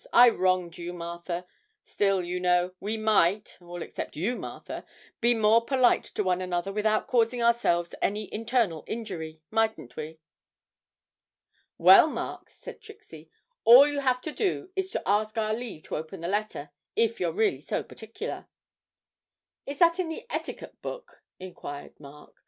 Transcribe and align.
I 0.11 0.29
wronged 0.29 0.79
you, 0.79 0.93
Martha. 0.93 1.45
Still, 1.83 2.23
you 2.23 2.39
know, 2.39 2.73
we 2.79 2.97
might 2.97 3.55
(all 3.61 3.83
except 3.83 4.15
you, 4.15 4.35
Martha) 4.35 4.83
be 5.19 5.35
more 5.35 5.63
polite 5.63 6.05
to 6.15 6.23
one 6.23 6.41
another 6.41 6.73
without 6.73 7.05
causing 7.05 7.39
ourselves 7.43 7.93
any 8.01 8.23
internal 8.33 8.83
injury, 8.87 9.43
mightn't 9.51 9.95
we?' 9.95 10.19
'Well, 11.77 12.07
Mark,' 12.09 12.49
said 12.49 12.81
Trixie, 12.81 13.29
'all 13.63 13.87
you 13.87 13.99
have 13.99 14.21
to 14.21 14.31
do 14.31 14.71
is 14.75 14.89
to 14.89 15.03
ask 15.07 15.37
our 15.37 15.53
leave 15.53 15.83
to 15.83 15.97
open 15.97 16.21
the 16.21 16.27
letter, 16.27 16.71
if 16.95 17.19
you're 17.19 17.31
really 17.31 17.61
so 17.61 17.83
particular.' 17.83 18.47
'Is 19.67 19.77
that 19.77 19.99
in 19.99 20.09
the 20.09 20.25
Etiquette 20.31 20.81
Book?' 20.81 21.21
inquired 21.37 21.99
Mark. 21.99 22.35